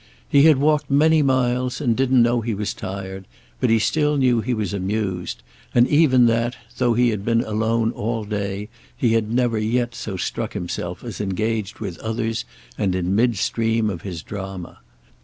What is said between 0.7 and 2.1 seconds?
many miles and